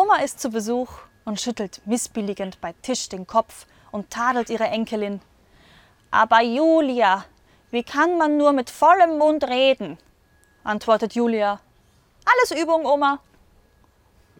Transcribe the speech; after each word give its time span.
Oma 0.00 0.18
ist 0.18 0.38
zu 0.38 0.50
Besuch 0.50 0.90
und 1.24 1.40
schüttelt 1.40 1.80
missbilligend 1.84 2.60
bei 2.60 2.72
Tisch 2.82 3.08
den 3.08 3.26
Kopf 3.26 3.66
und 3.90 4.10
tadelt 4.10 4.48
ihre 4.48 4.68
Enkelin. 4.68 5.20
Aber 6.12 6.40
Julia, 6.40 7.24
wie 7.72 7.82
kann 7.82 8.16
man 8.16 8.36
nur 8.36 8.52
mit 8.52 8.70
vollem 8.70 9.18
Mund 9.18 9.42
reden? 9.42 9.98
antwortet 10.62 11.16
Julia. 11.16 11.58
Alles 12.24 12.62
Übung, 12.62 12.86
Oma. 12.86 13.18